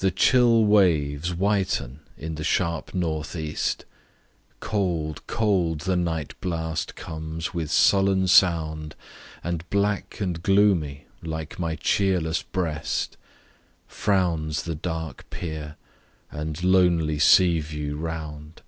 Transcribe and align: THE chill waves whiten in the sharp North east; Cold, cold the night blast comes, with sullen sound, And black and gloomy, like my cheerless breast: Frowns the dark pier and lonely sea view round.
THE 0.00 0.10
chill 0.10 0.62
waves 0.66 1.32
whiten 1.32 2.00
in 2.18 2.34
the 2.34 2.44
sharp 2.44 2.92
North 2.92 3.34
east; 3.34 3.86
Cold, 4.60 5.26
cold 5.26 5.78
the 5.80 5.96
night 5.96 6.34
blast 6.42 6.96
comes, 6.96 7.54
with 7.54 7.70
sullen 7.70 8.28
sound, 8.28 8.94
And 9.42 9.66
black 9.70 10.20
and 10.20 10.42
gloomy, 10.42 11.06
like 11.22 11.58
my 11.58 11.76
cheerless 11.76 12.42
breast: 12.42 13.16
Frowns 13.86 14.64
the 14.64 14.74
dark 14.74 15.30
pier 15.30 15.76
and 16.30 16.62
lonely 16.62 17.18
sea 17.18 17.60
view 17.60 17.96
round. 17.96 18.60